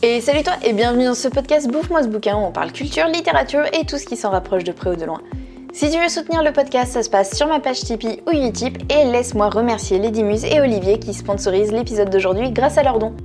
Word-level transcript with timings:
Et 0.00 0.20
salut 0.20 0.44
toi 0.44 0.52
et 0.62 0.74
bienvenue 0.74 1.06
dans 1.06 1.14
ce 1.16 1.26
podcast 1.26 1.66
Bouffe-moi 1.66 2.04
ce 2.04 2.08
bouquin 2.08 2.36
où 2.36 2.44
on 2.44 2.52
parle 2.52 2.70
culture, 2.70 3.08
littérature 3.08 3.64
et 3.72 3.84
tout 3.84 3.98
ce 3.98 4.06
qui 4.06 4.16
s'en 4.16 4.30
rapproche 4.30 4.62
de 4.62 4.70
près 4.70 4.90
ou 4.90 4.94
de 4.94 5.04
loin. 5.04 5.20
Si 5.72 5.90
tu 5.90 5.98
veux 5.98 6.08
soutenir 6.08 6.44
le 6.44 6.52
podcast, 6.52 6.92
ça 6.92 7.02
se 7.02 7.10
passe 7.10 7.36
sur 7.36 7.48
ma 7.48 7.58
page 7.58 7.80
Tipeee 7.80 8.22
ou 8.28 8.30
Utip 8.30 8.78
et 8.92 9.06
laisse-moi 9.06 9.48
remercier 9.48 9.98
Lady 9.98 10.22
Muse 10.22 10.44
et 10.44 10.60
Olivier 10.60 11.00
qui 11.00 11.12
sponsorisent 11.12 11.72
l'épisode 11.72 12.10
d'aujourd'hui 12.10 12.52
grâce 12.52 12.78
à 12.78 12.84
leurs 12.84 13.00
dons. 13.00 13.16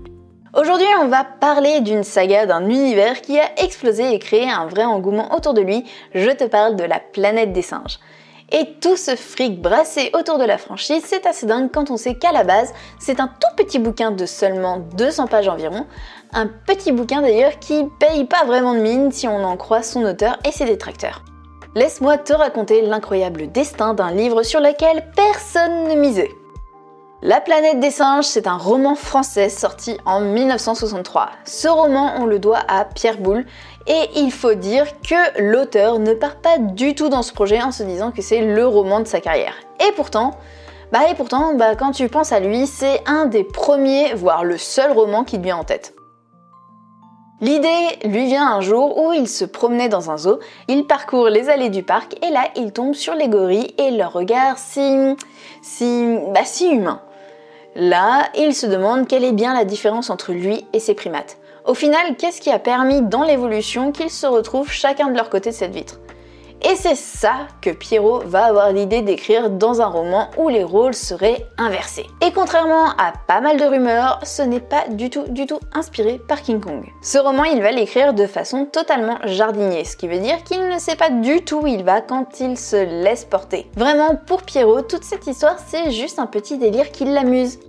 Aujourd'hui, 0.55 0.87
on 0.99 1.09
va 1.09 1.23
parler 1.23 1.81
d'une 1.81 2.03
saga, 2.03 2.47
d'un 2.47 2.67
univers 2.67 3.21
qui 3.21 3.39
a 3.39 3.51
explosé 3.63 4.11
et 4.11 4.17
créé 4.17 4.49
un 4.49 4.65
vrai 4.65 4.83
engouement 4.83 5.35
autour 5.35 5.53
de 5.53 5.61
lui. 5.61 5.83
Je 6.15 6.31
te 6.31 6.45
parle 6.45 6.75
de 6.75 6.85
la 6.85 6.99
planète 6.99 7.53
des 7.53 7.61
singes. 7.61 7.99
Et 8.55 8.75
tout 8.79 8.95
ce 8.95 9.15
fric 9.15 9.59
brassé 9.59 10.11
autour 10.13 10.37
de 10.37 10.43
la 10.43 10.59
franchise, 10.59 11.01
c'est 11.03 11.25
assez 11.25 11.47
dingue 11.47 11.71
quand 11.73 11.89
on 11.89 11.97
sait 11.97 12.13
qu'à 12.13 12.31
la 12.31 12.43
base, 12.43 12.71
c'est 12.99 13.19
un 13.19 13.27
tout 13.27 13.55
petit 13.57 13.79
bouquin 13.79 14.11
de 14.11 14.27
seulement 14.27 14.77
200 14.95 15.25
pages 15.25 15.47
environ. 15.47 15.87
Un 16.33 16.45
petit 16.45 16.91
bouquin 16.91 17.23
d'ailleurs 17.23 17.57
qui 17.57 17.83
paye 17.99 18.25
pas 18.25 18.45
vraiment 18.45 18.75
de 18.75 18.79
mine 18.79 19.11
si 19.11 19.27
on 19.27 19.43
en 19.43 19.57
croit 19.57 19.81
son 19.81 20.03
auteur 20.03 20.37
et 20.45 20.51
ses 20.51 20.65
détracteurs. 20.65 21.23
Laisse-moi 21.73 22.19
te 22.19 22.33
raconter 22.33 22.83
l'incroyable 22.83 23.51
destin 23.51 23.95
d'un 23.95 24.11
livre 24.11 24.43
sur 24.43 24.59
lequel 24.59 25.03
personne 25.15 25.87
ne 25.87 25.95
misait. 25.95 26.29
La 27.25 27.39
planète 27.39 27.79
des 27.79 27.89
singes, 27.89 28.25
c'est 28.25 28.47
un 28.47 28.57
roman 28.57 28.95
français 28.95 29.47
sorti 29.47 29.97
en 30.05 30.19
1963. 30.19 31.29
Ce 31.45 31.69
roman, 31.69 32.15
on 32.19 32.25
le 32.25 32.37
doit 32.37 32.59
à 32.67 32.83
Pierre 32.83 33.17
Boulle, 33.17 33.45
et 33.87 34.09
il 34.17 34.29
faut 34.29 34.55
dire 34.55 34.85
que 34.99 35.41
l'auteur 35.41 35.99
ne 35.99 36.13
part 36.13 36.35
pas 36.35 36.57
du 36.57 36.95
tout 36.95 37.07
dans 37.07 37.21
ce 37.21 37.31
projet 37.31 37.61
en 37.61 37.71
se 37.71 37.83
disant 37.83 38.11
que 38.11 38.21
c'est 38.21 38.41
le 38.41 38.67
roman 38.67 38.99
de 38.99 39.07
sa 39.07 39.21
carrière. 39.21 39.53
Et 39.87 39.93
pourtant, 39.93 40.31
bah 40.91 41.09
et 41.09 41.15
pourtant, 41.15 41.53
bah 41.53 41.77
quand 41.77 41.91
tu 41.91 42.09
penses 42.09 42.33
à 42.33 42.41
lui, 42.41 42.67
c'est 42.67 43.01
un 43.05 43.25
des 43.25 43.45
premiers, 43.45 44.13
voire 44.15 44.43
le 44.43 44.57
seul 44.57 44.91
roman 44.91 45.23
qui 45.23 45.37
te 45.37 45.43
vient 45.43 45.55
en 45.55 45.63
tête. 45.63 45.95
L'idée 47.39 47.87
lui 48.03 48.25
vient 48.25 48.51
un 48.51 48.59
jour 48.59 48.97
où 48.97 49.13
il 49.13 49.29
se 49.29 49.45
promenait 49.45 49.87
dans 49.87 50.11
un 50.11 50.17
zoo, 50.17 50.39
il 50.67 50.87
parcourt 50.87 51.29
les 51.29 51.47
allées 51.47 51.69
du 51.69 51.83
parc 51.83 52.17
et 52.21 52.31
là 52.31 52.49
il 52.57 52.73
tombe 52.73 52.95
sur 52.95 53.15
les 53.15 53.29
gorilles 53.29 53.73
et 53.77 53.91
leur 53.91 54.11
regard 54.11 54.57
si... 54.57 55.15
si... 55.61 56.17
bah 56.33 56.43
si 56.43 56.69
humain. 56.69 56.99
Là, 57.75 58.29
il 58.35 58.53
se 58.53 58.67
demande 58.67 59.07
quelle 59.07 59.23
est 59.23 59.31
bien 59.31 59.55
la 59.55 59.65
différence 59.65 60.11
entre 60.11 60.31
lui 60.31 60.65
et 60.73 60.79
ses 60.79 60.93
primates. 60.93 61.37
Au 61.65 61.73
final, 61.73 62.15
qu'est-ce 62.17 62.39
qui 62.39 62.51
a 62.51 62.59
permis 62.59 63.01
dans 63.01 63.23
l'évolution 63.23 63.91
qu'ils 63.91 64.11
se 64.11 64.27
retrouvent 64.27 64.71
chacun 64.71 65.07
de 65.07 65.15
leur 65.15 65.29
côté 65.29 65.49
de 65.49 65.55
cette 65.55 65.73
vitre? 65.73 65.99
Et 66.63 66.75
c'est 66.75 66.95
ça 66.95 67.47
que 67.61 67.69
Pierrot 67.69 68.21
va 68.25 68.45
avoir 68.45 68.71
l'idée 68.71 69.01
d'écrire 69.01 69.49
dans 69.49 69.81
un 69.81 69.87
roman 69.87 70.29
où 70.37 70.47
les 70.47 70.63
rôles 70.63 70.93
seraient 70.93 71.45
inversés. 71.57 72.07
Et 72.21 72.31
contrairement 72.31 72.89
à 72.97 73.13
pas 73.27 73.41
mal 73.41 73.57
de 73.57 73.65
rumeurs, 73.65 74.19
ce 74.23 74.41
n'est 74.41 74.59
pas 74.59 74.87
du 74.89 75.09
tout 75.09 75.25
du 75.27 75.45
tout 75.45 75.59
inspiré 75.73 76.21
par 76.25 76.41
King 76.41 76.61
Kong. 76.61 76.85
Ce 77.01 77.17
roman, 77.17 77.43
il 77.43 77.61
va 77.61 77.71
l'écrire 77.71 78.13
de 78.13 78.27
façon 78.27 78.65
totalement 78.65 79.17
jardinier, 79.25 79.83
ce 79.83 79.97
qui 79.97 80.07
veut 80.07 80.19
dire 80.19 80.43
qu'il 80.43 80.67
ne 80.67 80.79
sait 80.79 80.95
pas 80.95 81.09
du 81.09 81.43
tout 81.43 81.61
où 81.63 81.67
il 81.67 81.83
va 81.83 82.01
quand 82.01 82.39
il 82.39 82.57
se 82.57 82.77
laisse 83.03 83.25
porter. 83.25 83.69
Vraiment, 83.75 84.15
pour 84.15 84.43
Pierrot, 84.43 84.83
toute 84.83 85.03
cette 85.03 85.27
histoire, 85.27 85.57
c'est 85.67 85.91
juste 85.91 86.19
un 86.19 86.27
petit 86.27 86.57
délire 86.57 86.91
qui 86.91 87.05
l'amuse. 87.05 87.59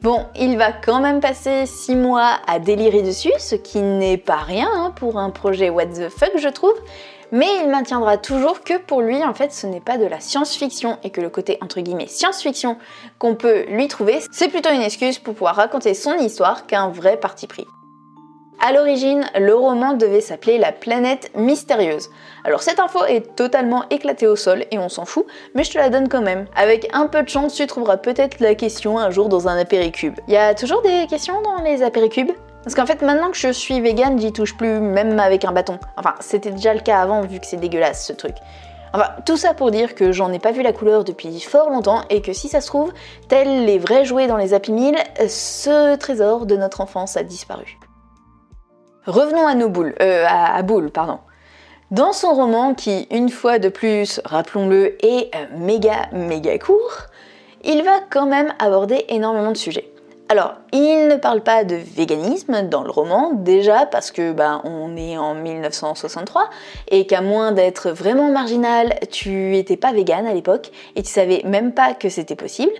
Bon, 0.00 0.26
il 0.36 0.56
va 0.56 0.70
quand 0.70 1.00
même 1.00 1.18
passer 1.18 1.66
6 1.66 1.96
mois 1.96 2.38
à 2.46 2.60
délirer 2.60 3.02
dessus, 3.02 3.32
ce 3.38 3.56
qui 3.56 3.80
n'est 3.80 4.16
pas 4.16 4.36
rien 4.36 4.68
hein, 4.72 4.92
pour 4.94 5.18
un 5.18 5.30
projet 5.30 5.70
what 5.70 5.86
the 5.86 6.08
fuck 6.08 6.30
je 6.36 6.48
trouve, 6.48 6.74
mais 7.32 7.46
il 7.62 7.68
maintiendra 7.68 8.18
toujours 8.18 8.62
que 8.62 8.78
pour 8.78 9.02
lui 9.02 9.22
en 9.24 9.34
fait 9.34 9.52
ce 9.52 9.66
n'est 9.66 9.80
pas 9.80 9.98
de 9.98 10.06
la 10.06 10.20
science-fiction 10.20 10.98
et 11.02 11.10
que 11.10 11.20
le 11.20 11.30
côté 11.30 11.58
entre 11.60 11.80
guillemets 11.80 12.06
science-fiction 12.06 12.76
qu'on 13.18 13.34
peut 13.34 13.64
lui 13.68 13.88
trouver, 13.88 14.20
c'est 14.30 14.48
plutôt 14.48 14.70
une 14.70 14.82
excuse 14.82 15.18
pour 15.18 15.34
pouvoir 15.34 15.56
raconter 15.56 15.94
son 15.94 16.14
histoire 16.14 16.66
qu'un 16.66 16.88
vrai 16.88 17.16
parti 17.16 17.46
pris. 17.46 17.66
À 18.60 18.72
l'origine, 18.72 19.24
le 19.38 19.54
roman 19.54 19.92
devait 19.92 20.20
s'appeler 20.20 20.58
La 20.58 20.72
planète 20.72 21.30
mystérieuse. 21.36 22.10
Alors 22.42 22.60
cette 22.60 22.80
info 22.80 23.04
est 23.04 23.36
totalement 23.36 23.84
éclatée 23.90 24.26
au 24.26 24.34
sol 24.34 24.64
et 24.72 24.78
on 24.80 24.88
s'en 24.88 25.04
fout, 25.04 25.26
mais 25.54 25.62
je 25.62 25.70
te 25.70 25.78
la 25.78 25.90
donne 25.90 26.08
quand 26.08 26.22
même. 26.22 26.46
Avec 26.56 26.88
un 26.92 27.06
peu 27.06 27.22
de 27.22 27.28
chance, 27.28 27.54
tu 27.54 27.66
trouveras 27.68 27.98
peut-être 27.98 28.40
la 28.40 28.56
question 28.56 28.98
un 28.98 29.10
jour 29.10 29.28
dans 29.28 29.46
un 29.46 29.56
apéricube. 29.56 30.18
Il 30.26 30.34
y 30.34 30.36
a 30.36 30.54
toujours 30.54 30.82
des 30.82 31.06
questions 31.08 31.40
dans 31.42 31.62
les 31.62 31.84
apéricubes? 31.84 32.32
Parce 32.62 32.74
qu'en 32.74 32.86
fait, 32.86 33.02
maintenant 33.02 33.30
que 33.30 33.36
je 33.36 33.52
suis 33.52 33.80
vegan, 33.80 34.18
j'y 34.18 34.32
touche 34.32 34.56
plus, 34.56 34.80
même 34.80 35.18
avec 35.20 35.44
un 35.44 35.52
bâton. 35.52 35.78
Enfin, 35.96 36.14
c'était 36.20 36.50
déjà 36.50 36.74
le 36.74 36.80
cas 36.80 37.00
avant, 37.00 37.22
vu 37.22 37.40
que 37.40 37.46
c'est 37.46 37.56
dégueulasse 37.56 38.06
ce 38.06 38.12
truc. 38.12 38.34
Enfin, 38.92 39.08
tout 39.26 39.36
ça 39.36 39.54
pour 39.54 39.70
dire 39.70 39.94
que 39.94 40.12
j'en 40.12 40.32
ai 40.32 40.38
pas 40.38 40.52
vu 40.52 40.62
la 40.62 40.72
couleur 40.72 41.04
depuis 41.04 41.40
fort 41.40 41.70
longtemps 41.70 42.02
et 42.10 42.22
que 42.22 42.32
si 42.32 42.48
ça 42.48 42.60
se 42.60 42.66
trouve, 42.66 42.92
tels 43.28 43.64
les 43.64 43.78
vrais 43.78 44.04
jouets 44.04 44.26
dans 44.26 44.36
les 44.36 44.54
Happy 44.54 44.72
Meal, 44.72 44.96
ce 45.28 45.96
trésor 45.96 46.46
de 46.46 46.56
notre 46.56 46.80
enfance 46.80 47.16
a 47.16 47.22
disparu. 47.22 47.78
Revenons 49.06 49.46
à 49.46 49.54
nos 49.54 49.68
boules, 49.68 49.94
euh, 50.02 50.24
à, 50.26 50.54
à 50.54 50.62
Boule, 50.62 50.90
pardon. 50.90 51.18
Dans 51.90 52.12
son 52.12 52.34
roman, 52.34 52.74
qui, 52.74 53.06
une 53.10 53.30
fois 53.30 53.58
de 53.58 53.70
plus, 53.70 54.20
rappelons-le, 54.24 55.02
est 55.04 55.34
euh, 55.34 55.46
méga 55.56 56.08
méga 56.12 56.58
court, 56.58 57.06
il 57.64 57.82
va 57.82 58.00
quand 58.10 58.26
même 58.26 58.52
aborder 58.58 59.06
énormément 59.08 59.52
de 59.52 59.56
sujets. 59.56 59.90
Alors, 60.30 60.56
il 60.72 61.08
ne 61.08 61.16
parle 61.16 61.40
pas 61.40 61.64
de 61.64 61.76
véganisme 61.76 62.68
dans 62.68 62.82
le 62.82 62.90
roman, 62.90 63.32
déjà 63.32 63.86
parce 63.86 64.10
que 64.10 64.32
bah, 64.32 64.60
on 64.64 64.94
est 64.94 65.16
en 65.16 65.34
1963 65.34 66.50
et 66.90 67.06
qu'à 67.06 67.22
moins 67.22 67.52
d'être 67.52 67.90
vraiment 67.90 68.30
marginal, 68.30 68.94
tu 69.10 69.56
étais 69.56 69.78
pas 69.78 69.92
végane 69.92 70.26
à 70.26 70.34
l'époque 70.34 70.70
et 70.96 71.02
tu 71.02 71.10
savais 71.10 71.40
même 71.46 71.72
pas 71.72 71.94
que 71.94 72.10
c'était 72.10 72.36
possible. 72.36 72.72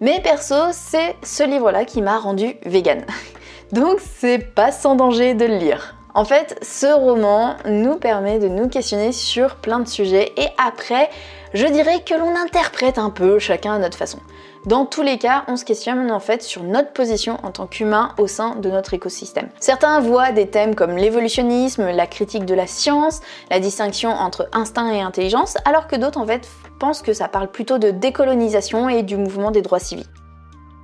Mais 0.00 0.20
perso, 0.20 0.54
c'est 0.72 1.16
ce 1.22 1.42
livre-là 1.42 1.86
qui 1.86 2.02
m'a 2.02 2.18
rendu 2.18 2.56
végane. 2.66 3.06
Donc 3.72 3.98
c'est 4.00 4.54
pas 4.54 4.70
sans 4.70 4.94
danger 4.94 5.32
de 5.32 5.46
le 5.46 5.56
lire. 5.56 5.96
En 6.14 6.26
fait, 6.26 6.58
ce 6.60 6.92
roman 6.92 7.56
nous 7.64 7.96
permet 7.96 8.38
de 8.38 8.48
nous 8.48 8.68
questionner 8.68 9.12
sur 9.12 9.56
plein 9.56 9.78
de 9.78 9.88
sujets 9.88 10.32
et 10.36 10.48
après, 10.58 11.08
je 11.54 11.66
dirais 11.66 12.02
que 12.04 12.14
l'on 12.14 12.36
interprète 12.36 12.98
un 12.98 13.10
peu 13.10 13.38
chacun 13.38 13.74
à 13.74 13.78
notre 13.78 13.96
façon. 13.96 14.18
Dans 14.66 14.84
tous 14.84 15.00
les 15.00 15.16
cas, 15.16 15.44
on 15.48 15.56
se 15.56 15.64
questionne 15.64 16.10
en 16.10 16.20
fait 16.20 16.42
sur 16.42 16.62
notre 16.62 16.92
position 16.92 17.38
en 17.42 17.50
tant 17.50 17.66
qu'humain 17.66 18.10
au 18.18 18.26
sein 18.26 18.56
de 18.56 18.70
notre 18.70 18.92
écosystème. 18.92 19.48
Certains 19.58 20.00
voient 20.00 20.32
des 20.32 20.48
thèmes 20.48 20.74
comme 20.74 20.96
l'évolutionnisme, 20.96 21.90
la 21.90 22.06
critique 22.06 22.44
de 22.44 22.54
la 22.54 22.66
science, 22.66 23.20
la 23.50 23.58
distinction 23.58 24.10
entre 24.10 24.48
instinct 24.52 24.92
et 24.92 25.00
intelligence, 25.00 25.56
alors 25.64 25.86
que 25.86 25.96
d'autres 25.96 26.20
en 26.20 26.26
fait 26.26 26.46
pensent 26.78 27.00
que 27.00 27.14
ça 27.14 27.26
parle 27.26 27.50
plutôt 27.50 27.78
de 27.78 27.90
décolonisation 27.90 28.90
et 28.90 29.02
du 29.02 29.16
mouvement 29.16 29.50
des 29.50 29.62
droits 29.62 29.78
civiques. 29.78 30.10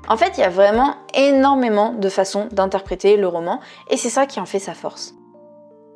En 0.08 0.16
fait, 0.16 0.38
il 0.38 0.40
y 0.40 0.44
a 0.44 0.48
vraiment 0.48 0.94
énormément 1.12 1.92
de 1.92 2.08
façons 2.08 2.48
d'interpréter 2.52 3.18
le 3.18 3.28
roman 3.28 3.60
et 3.90 3.98
c'est 3.98 4.08
ça 4.08 4.24
qui 4.24 4.40
en 4.40 4.46
fait 4.46 4.58
sa 4.58 4.72
force. 4.72 5.12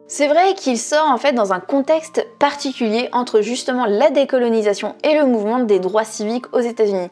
C'est 0.07 0.29
vrai 0.29 0.55
qu'il 0.55 0.77
sort 0.77 1.07
en 1.07 1.17
fait 1.17 1.33
dans 1.33 1.55
un 1.55 1.61
contexte 1.61 2.27
particulier 2.39 3.09
entre 3.13 3.41
justement 3.41 3.87
la 3.87 4.11
décolonisation 4.11 4.97
et 5.03 5.15
le 5.15 5.25
mouvement 5.25 5.61
des 5.61 5.79
droits 5.79 6.05
civiques 6.05 6.53
aux 6.53 6.61
États-Unis. 6.61 7.09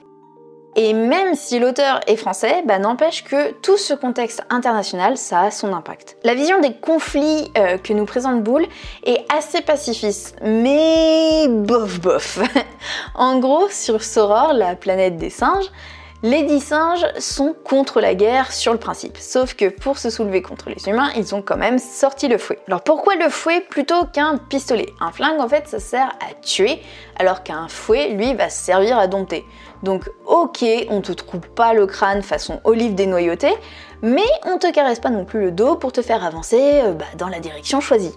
Et 0.81 0.93
même 0.93 1.35
si 1.35 1.59
l'auteur 1.59 1.99
est 2.07 2.15
français, 2.15 2.63
bah, 2.65 2.79
n'empêche 2.79 3.25
que 3.25 3.51
tout 3.63 3.77
ce 3.77 3.95
contexte 3.95 4.43
international, 4.49 5.17
ça 5.17 5.41
a 5.41 5.51
son 5.51 5.73
impact. 5.73 6.17
La 6.23 6.37
vision 6.37 6.61
des 6.61 6.73
conflits 6.73 7.51
euh, 7.59 7.79
que 7.79 7.93
nous 7.93 8.05
présente 8.05 8.45
Boulle 8.45 8.65
est 9.05 9.27
assez 9.37 9.61
pacifiste, 9.61 10.37
mais 10.41 11.49
bof 11.49 12.01
bof. 12.01 12.39
en 13.17 13.41
gros, 13.41 13.69
sur 13.71 14.05
Soror, 14.05 14.53
la 14.53 14.77
planète 14.77 15.17
des 15.17 15.31
singes, 15.31 15.69
les 16.25 16.43
dix 16.43 16.61
singes 16.61 17.07
sont 17.21 17.55
contre 17.65 18.01
la 18.01 18.15
guerre 18.15 18.51
sur 18.51 18.73
le 18.73 18.79
principe, 18.79 19.17
sauf 19.17 19.55
que 19.55 19.69
pour 19.69 19.99
se 19.99 20.11
soulever 20.11 20.43
contre 20.43 20.69
les 20.69 20.89
humains, 20.89 21.11
ils 21.17 21.33
ont 21.33 21.43
quand 21.43 21.57
même 21.57 21.79
sorti 21.79 22.27
le 22.27 22.39
fouet. 22.39 22.59
Alors 22.67 22.83
pourquoi 22.83 23.15
le 23.15 23.29
fouet 23.29 23.61
plutôt 23.61 24.05
qu'un 24.13 24.37
pistolet? 24.37 24.87
Un 25.01 25.13
flingue 25.13 25.41
en 25.41 25.49
fait 25.49 25.69
ça 25.69 25.79
sert 25.79 26.09
à 26.09 26.35
tuer, 26.43 26.83
alors 27.21 27.45
qu'un 27.45 27.69
fouet 27.69 28.09
lui 28.09 28.35
va 28.35 28.49
servir 28.49 28.99
à 28.99 29.07
dompter. 29.07 29.45
Donc 29.85 30.11
ok, 30.27 30.65
on 30.91 31.03
te 31.03 31.13
trouve 31.13 31.49
pas 31.51 31.73
le 31.73 31.87
crâne 31.87 32.23
façon 32.23 32.61
olive 32.65 32.97
dénoyautée, 32.97 33.55
mais 34.03 34.27
on 34.45 34.59
te 34.59 34.73
caresse 34.73 34.99
pas 34.99 35.11
non 35.11 35.25
plus 35.25 35.41
le 35.41 35.53
dos 35.53 35.77
pour 35.77 35.93
te 35.93 36.03
faire 36.03 36.25
avancer 36.25 36.81
euh, 36.83 36.95
bah, 36.95 37.05
dans 37.17 37.29
la 37.29 37.39
direction 37.39 37.81
choisie. 37.81 38.15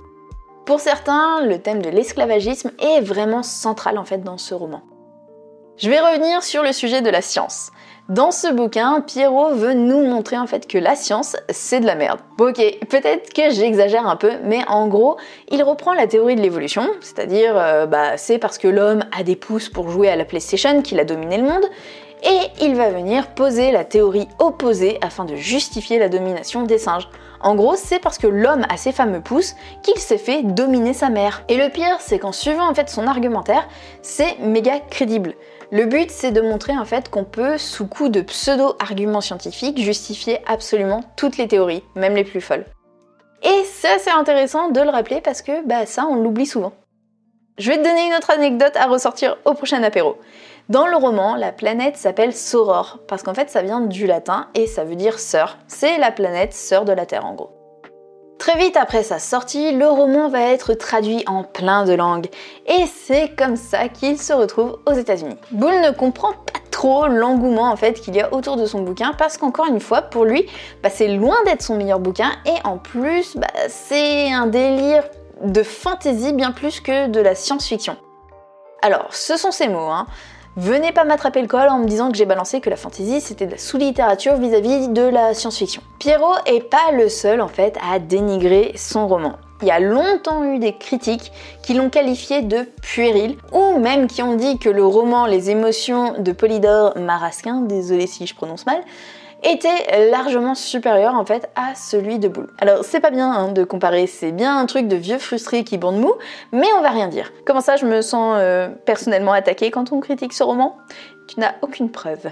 Pour 0.65 0.80
certains, 0.80 1.45
le 1.45 1.59
thème 1.59 1.83
de 1.83 1.89
l'esclavagisme 1.89 2.71
est 2.80 3.01
vraiment 3.01 3.44
central 3.44 4.00
en 4.00 4.06
fait 4.06 4.24
dans 4.24 4.39
ce 4.39 4.56
roman. 4.56 4.81
Je 5.77 5.89
vais 5.89 6.00
revenir 6.00 6.44
sur 6.44 6.62
le 6.62 6.74
sujet 6.74 7.01
de 7.01 7.09
la 7.09 7.21
science. 7.21 7.71
Dans 8.12 8.31
ce 8.31 8.52
bouquin, 8.52 9.00
Pierrot 9.00 9.56
veut 9.56 9.74
nous 9.74 10.06
montrer 10.06 10.38
en 10.38 10.46
fait 10.46 10.68
que 10.68 10.78
la 10.78 10.98
science, 10.98 11.38
c'est 11.50 11.80
de 11.80 11.86
la 11.86 11.96
merde. 11.96 12.19
Ok, 12.42 12.58
peut-être 12.90 13.31
que 13.31 13.52
j'exagère 13.52 14.06
un 14.06 14.18
peu, 14.18 14.31
mais 14.44 14.60
en 14.68 14.90
gros, 14.90 15.16
il 15.50 15.63
reprend 15.63 15.94
la 15.94 16.08
théorie 16.08 16.36
de 16.36 16.42
l'évolution, 16.42 16.86
c'est-à-dire, 17.00 17.54
euh, 17.56 17.86
bah, 17.86 18.18
c'est 18.18 18.38
parce 18.38 18.58
que 18.58 18.68
l'homme 18.68 19.06
a 19.18 19.24
des 19.24 19.38
pouces 19.38 19.69
pour 19.69 19.90
jouer 19.90 20.10
à 20.10 20.18
la 20.18 20.25
PlayStation 20.25 20.81
qu'il 20.81 21.00
a 21.00 21.06
dominé 21.06 21.38
le 21.38 21.44
monde, 21.44 21.63
et 22.24 22.66
il 22.66 22.75
va 22.75 22.90
venir 22.90 23.28
poser 23.28 23.72
la 23.72 23.86
théorie 23.86 24.28
opposée 24.40 24.98
afin 25.02 25.24
de 25.24 25.38
justifier 25.38 25.98
la 25.98 26.10
domination 26.10 26.63
des 26.63 26.80
singes. 26.80 27.08
En 27.40 27.56
gros, 27.56 27.78
c'est 27.78 28.00
parce 28.00 28.18
que 28.18 28.28
l'homme 28.28 28.66
a 28.68 28.75
ses 28.75 28.92
fameux 28.92 29.22
pouces 29.22 29.56
qu'il 29.84 29.98
s'est 29.98 30.18
fait 30.18 30.44
dominer 30.44 30.94
sa 30.94 31.10
mère. 31.10 31.46
Et 31.48 31.56
le 31.56 31.69
pire, 31.69 31.96
c'est 32.00 32.19
qu'en 32.19 32.34
suivant 32.34 32.69
en 32.69 32.75
fait 32.75 32.90
son 32.90 33.08
argumentaire, 33.08 33.69
c'est 34.02 34.38
méga 34.40 34.80
crédible. 34.90 35.34
Le 35.73 35.85
but, 35.85 36.12
c'est 36.12 36.33
de 36.33 36.41
montrer 36.41 36.77
en 36.77 36.83
fait 36.83 37.09
qu'on 37.09 37.23
peut, 37.23 37.57
sous 37.57 37.88
coup 37.88 38.09
de 38.09 38.19
pseudo-arguments 38.19 39.21
scientifiques, 39.21 39.79
justifier 39.79 40.39
absolument 40.45 41.01
toutes 41.15 41.38
les 41.38 41.47
théories, 41.47 41.81
même 41.95 42.13
les 42.13 42.25
plus 42.25 42.41
folles. 42.41 42.65
Et 43.41 43.63
ça 43.63 43.97
c'est 43.97 44.12
intéressant 44.12 44.69
de 44.69 44.81
le 44.81 44.89
rappeler 44.89 45.21
parce 45.21 45.41
que 45.41 45.65
bah 45.65 45.85
ça 45.85 46.06
on 46.06 46.15
l'oublie 46.15 46.45
souvent. 46.45 46.73
Je 47.57 47.69
vais 47.69 47.77
te 47.77 47.83
donner 47.83 48.07
une 48.07 48.13
autre 48.13 48.31
anecdote 48.31 48.75
à 48.75 48.88
ressortir 48.88 49.38
au 49.45 49.53
prochain 49.53 49.81
apéro. 49.81 50.18
Dans 50.68 50.88
le 50.88 50.97
roman, 50.97 51.35
la 51.35 51.53
planète 51.53 51.95
s'appelle 51.95 52.33
Sauror 52.33 53.00
parce 53.07 53.24
qu'en 53.24 53.33
fait 53.33 53.50
ça 53.50 53.62
vient 53.62 53.79
du 53.79 54.07
latin 54.07 54.50
et 54.56 54.67
ça 54.67 54.83
veut 54.83 54.95
dire 54.95 55.19
sœur. 55.19 55.57
C'est 55.67 55.97
la 55.97 56.12
planète 56.12 56.53
sœur 56.53 56.83
de 56.83 56.91
la 56.91 57.06
Terre 57.06 57.25
en 57.25 57.33
gros. 57.33 57.61
Très 58.41 58.57
vite 58.57 58.75
après 58.75 59.03
sa 59.03 59.19
sortie, 59.19 59.71
le 59.71 59.88
roman 59.88 60.27
va 60.27 60.41
être 60.41 60.73
traduit 60.73 61.23
en 61.27 61.43
plein 61.43 61.85
de 61.85 61.93
langues 61.93 62.27
et 62.65 62.88
c'est 62.88 63.35
comme 63.38 63.55
ça 63.55 63.88
qu'il 63.88 64.17
se 64.17 64.33
retrouve 64.33 64.79
aux 64.88 64.93
États-Unis. 64.93 65.38
Bull 65.51 65.79
ne 65.79 65.91
comprend 65.91 66.31
pas 66.31 66.59
trop 66.71 67.05
l'engouement 67.05 67.69
en 67.71 67.75
fait 67.75 68.01
qu'il 68.01 68.15
y 68.15 68.19
a 68.19 68.33
autour 68.33 68.57
de 68.57 68.65
son 68.65 68.81
bouquin 68.81 69.13
parce 69.15 69.38
qu'encore 69.38 69.67
une 69.67 69.79
fois 69.79 70.01
pour 70.01 70.25
lui, 70.25 70.47
bah, 70.81 70.89
c'est 70.89 71.09
loin 71.09 71.35
d'être 71.45 71.61
son 71.61 71.75
meilleur 71.75 71.99
bouquin 71.99 72.31
et 72.47 72.55
en 72.63 72.79
plus 72.79 73.38
bah, 73.38 73.45
c'est 73.67 74.33
un 74.33 74.47
délire 74.47 75.03
de 75.43 75.61
fantasy 75.61 76.33
bien 76.33 76.51
plus 76.51 76.79
que 76.79 77.09
de 77.09 77.19
la 77.19 77.35
science-fiction. 77.35 77.95
Alors, 78.81 79.13
ce 79.13 79.38
sont 79.38 79.51
ces 79.51 79.67
mots, 79.67 79.91
hein. 79.91 80.07
Venez 80.57 80.92
pas 80.92 81.06
m'attraper 81.06 81.42
le 81.42 81.48
col 81.48 81.69
en 81.69 81.80
me 81.80 81.88
disant 81.88 82.12
que 82.12 82.18
j'ai 82.18 82.25
balancé 82.25 82.59
que 82.59 82.69
la 82.69 82.75
fantasy 82.75 83.21
c'était 83.21 83.45
de 83.45 83.51
la 83.51 83.57
sous-littérature 83.57 84.36
vis-à-vis 84.36 84.89
de 84.89 85.03
la 85.03 85.33
science-fiction. 85.33 85.81
Pierrot 85.98 86.36
est 86.45 86.69
pas 86.69 86.92
le 86.92 87.07
seul 87.07 87.39
en 87.39 87.48
fait 87.48 87.77
à 87.89 88.00
dénigrer 88.00 88.74
son 88.75 89.07
roman. 89.07 89.38
Il 89.62 89.69
y 89.69 89.71
a 89.71 89.80
longtemps 89.80 90.44
eu 90.44 90.59
des 90.59 90.74
critiques 90.74 91.31
qui 91.62 91.74
l'ont 91.74 91.89
qualifié 91.89 92.42
de 92.42 92.68
puéril, 92.81 93.38
ou 93.53 93.77
même 93.77 94.07
qui 94.07 94.24
ont 94.24 94.36
dit 94.36 94.57
que 94.57 94.69
le 94.69 94.83
roman 94.83 95.25
Les 95.25 95.51
émotions 95.51 96.15
de 96.19 96.31
Polydore 96.31 96.98
Marasquin, 96.98 97.62
désolé 97.62 98.07
si 98.07 98.25
je 98.25 98.36
prononce 98.36 98.65
mal, 98.65 98.81
était 99.43 100.09
largement 100.09 100.55
supérieur 100.55 101.15
en 101.15 101.25
fait 101.25 101.49
à 101.55 101.75
celui 101.75 102.19
de 102.19 102.27
Boule. 102.27 102.47
Alors 102.59 102.83
c'est 102.83 102.99
pas 102.99 103.11
bien 103.11 103.31
hein, 103.31 103.51
de 103.51 103.63
comparer, 103.63 104.07
c'est 104.07 104.31
bien 104.31 104.57
un 104.57 104.65
truc 104.65 104.88
de 104.88 104.95
vieux 104.95 105.17
frustré 105.17 105.63
qui 105.63 105.77
bande 105.77 105.97
mou, 105.97 106.13
mais 106.51 106.67
on 106.77 106.81
va 106.81 106.89
rien 106.89 107.07
dire. 107.07 107.31
Comment 107.45 107.61
ça 107.61 107.75
je 107.75 107.85
me 107.85 108.01
sens 108.01 108.35
euh, 108.38 108.69
personnellement 108.85 109.33
attaquée 109.33 109.71
quand 109.71 109.91
on 109.91 109.99
critique 109.99 110.33
ce 110.33 110.43
roman? 110.43 110.77
Tu 111.27 111.39
n'as 111.39 111.53
aucune 111.61 111.89
preuve. 111.89 112.29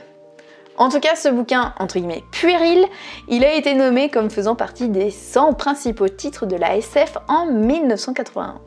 En 0.78 0.88
tout 0.88 1.02
cas, 1.02 1.18
ce 1.18 1.28
bouquin, 1.28 1.74
entre 1.78 2.00
guillemets, 2.00 2.24
puéril, 2.32 2.86
il 3.28 3.44
a 3.44 3.54
été 3.54 3.74
nommé 3.74 4.10
comme 4.10 4.30
faisant 4.30 4.56
partie 4.56 4.88
des 4.88 5.12
100 5.12 5.54
principaux 5.54 6.08
titres 6.08 6.46
de 6.46 6.56
la 6.56 6.78
SF 6.78 7.18
en 7.28 7.48
1981. 7.48 8.62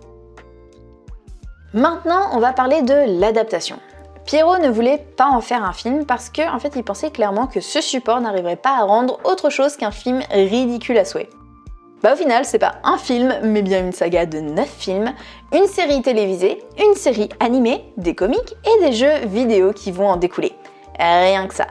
Maintenant, 1.73 2.29
on 2.35 2.39
va 2.39 2.53
parler 2.53 2.83
de 2.83 3.19
l'adaptation. 3.19 3.79
Pierrot 4.25 4.59
ne 4.59 4.69
voulait 4.69 5.05
pas 5.17 5.27
en 5.27 5.41
faire 5.41 5.65
un 5.65 5.73
film 5.73 6.07
parce 6.07 6.31
qu'en 6.31 6.55
en 6.55 6.59
fait 6.59 6.73
il 6.77 6.85
pensait 6.85 7.11
clairement 7.11 7.47
que 7.47 7.61
ce 7.61 7.81
support 7.81 8.21
n'arriverait 8.21 8.57
pas 8.57 8.79
à 8.79 8.85
rendre 8.85 9.19
autre 9.25 9.51
chose 9.51 9.77
qu'un 9.77 9.91
film 9.91 10.21
ridicule 10.31 10.99
à 10.99 11.05
souhait. 11.05 11.29
Bah 12.03 12.15
au 12.15 12.17
final 12.17 12.45
c'est 12.45 12.59
pas 12.59 12.77
un 12.85 12.99
film 12.99 13.35
mais 13.43 13.63
bien 13.63 13.81
une 13.81 13.93
saga 13.93 14.27
de 14.27 14.41
9 14.41 14.69
films, 14.69 15.13
une 15.53 15.67
série 15.67 16.03
télévisée, 16.03 16.63
une 16.79 16.95
série 16.95 17.29
animée, 17.41 17.85
des 17.97 18.15
comics 18.15 18.55
et 18.65 18.85
des 18.85 18.93
jeux 18.93 19.27
vidéo 19.27 19.73
qui 19.73 19.91
vont 19.91 20.09
en 20.09 20.17
découler. 20.17 20.53
Rien 20.99 21.47
que 21.47 21.55
ça. 21.55 21.67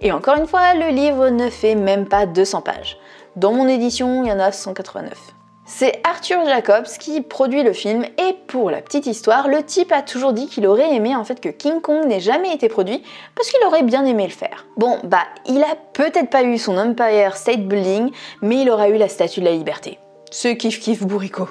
Et 0.00 0.12
encore 0.12 0.36
une 0.36 0.46
fois, 0.46 0.74
le 0.74 0.88
livre 0.90 1.28
ne 1.28 1.50
fait 1.50 1.74
même 1.74 2.06
pas 2.06 2.26
200 2.26 2.62
pages. 2.62 2.98
Dans 3.34 3.52
mon 3.52 3.66
édition, 3.66 4.22
il 4.22 4.28
y 4.28 4.32
en 4.32 4.38
a 4.38 4.52
189. 4.52 5.37
C'est 5.70 6.00
Arthur 6.02 6.46
Jacobs 6.46 6.88
qui 6.98 7.20
produit 7.20 7.62
le 7.62 7.74
film 7.74 8.02
et 8.02 8.34
pour 8.46 8.70
la 8.70 8.80
petite 8.80 9.04
histoire, 9.04 9.48
le 9.48 9.62
type 9.62 9.92
a 9.92 10.00
toujours 10.00 10.32
dit 10.32 10.48
qu'il 10.48 10.66
aurait 10.66 10.94
aimé 10.94 11.14
en 11.14 11.24
fait 11.24 11.42
que 11.42 11.50
King 11.50 11.82
Kong 11.82 12.06
n'ait 12.06 12.20
jamais 12.20 12.54
été 12.54 12.70
produit 12.70 13.02
parce 13.36 13.50
qu'il 13.50 13.62
aurait 13.66 13.82
bien 13.82 14.06
aimé 14.06 14.24
le 14.24 14.32
faire. 14.32 14.64
Bon, 14.78 14.98
bah, 15.04 15.24
il 15.46 15.62
a 15.62 15.76
peut-être 15.92 16.30
pas 16.30 16.42
eu 16.42 16.56
son 16.56 16.78
Empire 16.78 17.36
State 17.36 17.68
Building, 17.68 18.10
mais 18.40 18.62
il 18.62 18.70
aura 18.70 18.88
eu 18.88 18.96
la 18.96 19.08
Statue 19.08 19.40
de 19.40 19.44
la 19.44 19.52
Liberté. 19.52 19.98
Ce 20.30 20.48
kiff 20.48 20.80
kiff 20.80 21.02
bourricot. 21.02 21.50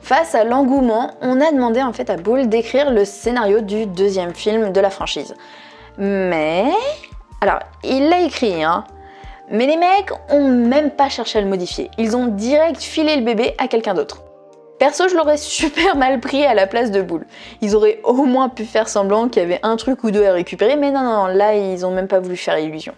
Face 0.00 0.34
à 0.34 0.42
l'engouement, 0.42 1.12
on 1.22 1.40
a 1.40 1.52
demandé 1.52 1.80
en 1.84 1.92
fait 1.92 2.10
à 2.10 2.16
Bull 2.16 2.48
d'écrire 2.48 2.90
le 2.90 3.04
scénario 3.04 3.60
du 3.60 3.86
deuxième 3.86 4.34
film 4.34 4.72
de 4.72 4.80
la 4.80 4.90
franchise. 4.90 5.36
Mais... 5.98 6.64
Alors, 7.40 7.60
il 7.84 8.08
l'a 8.08 8.22
écrit, 8.22 8.64
hein, 8.64 8.84
mais 9.50 9.66
les 9.66 9.76
mecs 9.76 10.10
ont 10.30 10.48
même 10.48 10.90
pas 10.90 11.08
cherché 11.08 11.38
à 11.38 11.42
le 11.42 11.48
modifier. 11.48 11.90
Ils 11.98 12.16
ont 12.16 12.26
direct 12.26 12.80
filé 12.82 13.16
le 13.16 13.22
bébé 13.22 13.54
à 13.58 13.68
quelqu'un 13.68 13.94
d'autre. 13.94 14.22
Perso, 14.78 15.08
je 15.08 15.14
l'aurais 15.14 15.36
super 15.38 15.96
mal 15.96 16.20
pris 16.20 16.44
à 16.44 16.54
la 16.54 16.66
place 16.66 16.90
de 16.90 17.02
Boule. 17.02 17.26
Ils 17.60 17.76
auraient 17.76 18.00
au 18.04 18.24
moins 18.24 18.48
pu 18.48 18.64
faire 18.64 18.88
semblant 18.88 19.28
qu'il 19.28 19.42
y 19.42 19.44
avait 19.44 19.60
un 19.62 19.76
truc 19.76 20.04
ou 20.04 20.10
deux 20.10 20.24
à 20.24 20.32
récupérer, 20.32 20.76
mais 20.76 20.90
non, 20.90 21.02
non, 21.02 21.26
là, 21.26 21.54
ils 21.54 21.84
ont 21.86 21.90
même 21.90 22.08
pas 22.08 22.20
voulu 22.20 22.36
faire 22.36 22.58
illusion. 22.58 22.94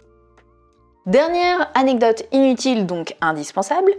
Dernière 1.06 1.70
anecdote 1.75 2.25
inutile, 2.32 2.87
donc 2.87 3.14
indispensable, 3.20 3.92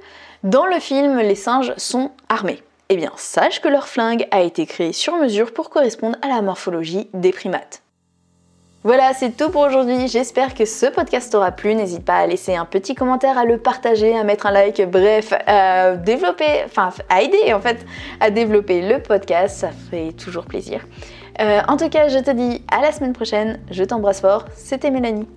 dans 0.43 0.65
le 0.65 0.79
film, 0.79 1.19
les 1.19 1.35
singes 1.35 1.73
sont 1.77 2.11
armés. 2.27 2.61
Eh 2.89 2.97
bien, 2.97 3.11
sache 3.15 3.61
que 3.61 3.67
leur 3.67 3.87
flingue 3.87 4.27
a 4.31 4.41
été 4.41 4.65
créé 4.65 4.93
sur 4.93 5.15
mesure 5.15 5.53
pour 5.53 5.69
correspondre 5.69 6.17
à 6.21 6.27
la 6.27 6.41
morphologie 6.41 7.09
des 7.13 7.31
primates. 7.31 7.81
Voilà, 8.87 9.11
c'est 9.13 9.35
tout 9.35 9.49
pour 9.49 9.63
aujourd'hui. 9.63 10.07
J'espère 10.07 10.53
que 10.53 10.63
ce 10.63 10.85
podcast 10.85 11.29
t'aura 11.29 11.51
plu. 11.51 11.75
N'hésite 11.75 12.05
pas 12.05 12.19
à 12.19 12.25
laisser 12.25 12.55
un 12.55 12.63
petit 12.63 12.95
commentaire, 12.95 13.37
à 13.37 13.43
le 13.43 13.57
partager, 13.57 14.17
à 14.17 14.23
mettre 14.23 14.45
un 14.45 14.51
like, 14.51 14.81
bref, 14.89 15.33
à 15.45 15.97
développer, 15.97 16.63
enfin, 16.63 16.91
à 17.09 17.21
aider 17.21 17.53
en 17.53 17.59
fait 17.59 17.85
à 18.21 18.29
développer 18.29 18.81
le 18.81 19.01
podcast. 19.01 19.57
Ça 19.57 19.71
fait 19.91 20.13
toujours 20.13 20.45
plaisir. 20.45 20.87
Euh, 21.41 21.59
en 21.67 21.75
tout 21.75 21.89
cas, 21.89 22.07
je 22.07 22.19
te 22.19 22.31
dis 22.31 22.63
à 22.71 22.79
la 22.79 22.93
semaine 22.93 23.11
prochaine. 23.11 23.59
Je 23.71 23.83
t'embrasse 23.83 24.21
fort. 24.21 24.45
C'était 24.55 24.89
Mélanie. 24.89 25.27